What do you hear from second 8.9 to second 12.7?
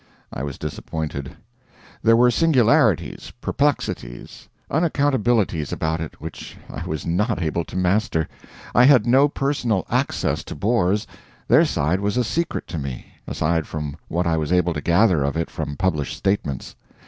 no personal access to Boers their side was a secret